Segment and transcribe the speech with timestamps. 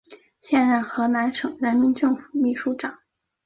[0.41, 3.01] 现任河南省人民政府秘书长。